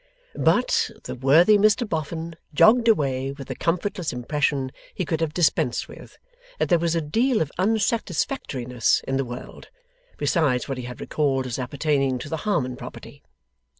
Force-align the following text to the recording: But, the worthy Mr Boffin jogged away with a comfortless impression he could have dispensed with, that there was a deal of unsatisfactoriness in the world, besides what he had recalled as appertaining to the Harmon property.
But, 0.33 0.89
the 1.03 1.13
worthy 1.13 1.59
Mr 1.59 1.87
Boffin 1.87 2.33
jogged 2.55 2.87
away 2.87 3.33
with 3.33 3.51
a 3.51 3.55
comfortless 3.55 4.11
impression 4.11 4.71
he 4.95 5.05
could 5.05 5.21
have 5.21 5.31
dispensed 5.31 5.87
with, 5.87 6.17
that 6.57 6.69
there 6.69 6.79
was 6.79 6.95
a 6.95 7.01
deal 7.01 7.39
of 7.39 7.51
unsatisfactoriness 7.59 9.03
in 9.07 9.17
the 9.17 9.25
world, 9.25 9.69
besides 10.17 10.67
what 10.67 10.79
he 10.79 10.85
had 10.85 11.01
recalled 11.01 11.45
as 11.45 11.59
appertaining 11.59 12.17
to 12.17 12.29
the 12.29 12.37
Harmon 12.49 12.75
property. 12.77 13.21